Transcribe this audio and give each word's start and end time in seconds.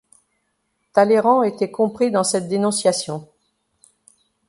Talleyrand 0.93 1.43
était 1.43 1.69
compris 1.69 2.09
dans 2.09 2.23
cette 2.23 2.47
dénonciation. 2.47 3.27